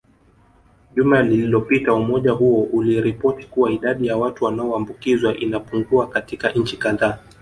[0.95, 7.19] Juma lilopita umoja huo uliripoti kuwa idadi ya watu wanaoambukizwa inapungua katika nchi kadhaa